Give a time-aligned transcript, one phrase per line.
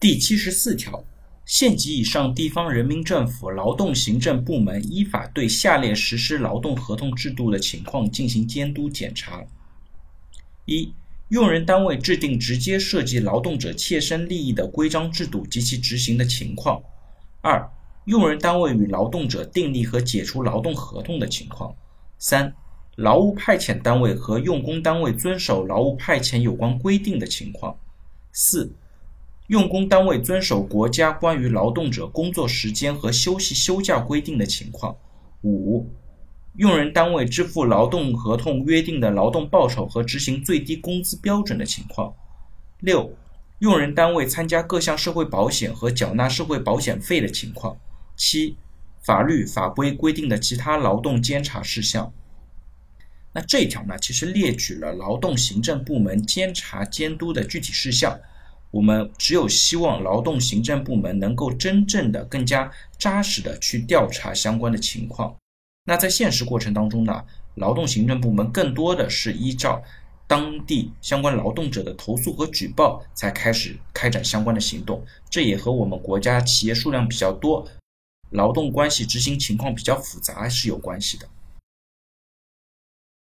[0.00, 1.04] 第七十四条，
[1.44, 9.44] 县级以上地方人民政府劳动行政部门依法对下列实施劳动合同制度的情况进行监督检查：
[10.66, 10.92] 一、
[11.30, 16.80] 用人单位制定直接涉及劳动者切身利益的规章制度及其执行的情况；
[17.40, 17.68] 二、
[18.04, 21.74] 用人单位与劳动者订立和解除劳动合同的情况；
[22.20, 22.54] 三、
[22.94, 27.76] 劳务派遣单位和用工单位遵守劳务派遣有关规定的情况；
[28.30, 28.72] 四、
[29.48, 34.94] 用工单位遵守国家关于劳动者工作时间和休息休假规定的情况；
[35.42, 35.90] 五、
[36.56, 42.12] 用人单位支付劳动合同约定的劳动报酬和执行最低工资标准的情况；
[42.80, 43.10] 六、
[43.60, 47.74] 用人单位参加各项社会保险和缴纳社会保险费的情况；
[48.16, 48.54] 七、
[49.00, 52.12] 法律法规规定的其他劳动监察事项。
[53.32, 58.20] 那这一条呢，其实列举了劳动行政部门监察监督的具体事项。
[58.70, 65.34] 我们只有希望劳动行政部门能够真正的、更加扎实的去调查相关的情况。
[65.84, 69.82] 那在现实过程当中呢，劳动行政部门更多的是依照
[70.26, 75.02] 当地相关劳动者的投诉和举报，才开始开展相关的行动。
[75.30, 77.66] 这也和我们国家企业数量比较多，
[78.32, 81.26] 劳动关系执行情况比较复杂是有关系的。